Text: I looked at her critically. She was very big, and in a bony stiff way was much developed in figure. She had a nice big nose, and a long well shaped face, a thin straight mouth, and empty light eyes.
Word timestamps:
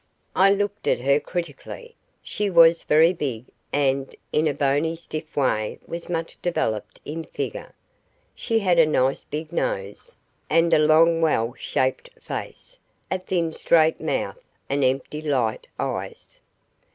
I 0.35 0.51
looked 0.51 0.87
at 0.87 0.99
her 1.01 1.19
critically. 1.19 1.93
She 2.23 2.49
was 2.49 2.81
very 2.81 3.13
big, 3.13 3.45
and 3.71 4.15
in 4.33 4.47
a 4.47 4.53
bony 4.55 4.95
stiff 4.95 5.35
way 5.37 5.77
was 5.85 6.09
much 6.09 6.41
developed 6.41 6.99
in 7.05 7.23
figure. 7.23 7.75
She 8.33 8.57
had 8.57 8.79
a 8.79 8.87
nice 8.87 9.25
big 9.25 9.51
nose, 9.53 10.15
and 10.49 10.73
a 10.73 10.79
long 10.79 11.21
well 11.21 11.53
shaped 11.53 12.09
face, 12.19 12.79
a 13.11 13.19
thin 13.19 13.51
straight 13.53 13.99
mouth, 14.01 14.41
and 14.67 14.83
empty 14.83 15.21
light 15.21 15.67
eyes. 15.79 16.41